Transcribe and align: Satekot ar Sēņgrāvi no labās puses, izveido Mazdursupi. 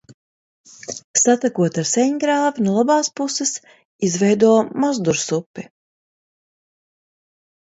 Satekot 1.23 1.75
ar 1.81 1.85
Sēņgrāvi 1.89 2.65
no 2.67 2.73
labās 2.77 3.11
puses, 3.21 3.53
izveido 4.09 4.49
Mazdursupi. 4.85 5.67